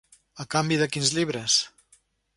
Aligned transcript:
A 0.43 0.45
canvi 0.55 0.79
de 0.83 0.87
quins 0.95 1.13
llibres? 1.19 1.59